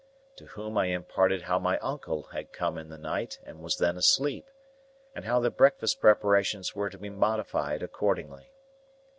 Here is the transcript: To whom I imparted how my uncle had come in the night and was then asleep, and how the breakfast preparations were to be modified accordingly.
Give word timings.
To 0.37 0.47
whom 0.47 0.79
I 0.79 0.85
imparted 0.87 1.43
how 1.43 1.59
my 1.59 1.77
uncle 1.77 2.23
had 2.31 2.51
come 2.51 2.79
in 2.79 2.89
the 2.89 2.97
night 2.97 3.37
and 3.43 3.59
was 3.61 3.77
then 3.77 3.97
asleep, 3.97 4.49
and 5.13 5.25
how 5.25 5.39
the 5.39 5.51
breakfast 5.51 6.01
preparations 6.01 6.73
were 6.73 6.89
to 6.89 6.97
be 6.97 7.11
modified 7.11 7.83
accordingly. 7.83 8.51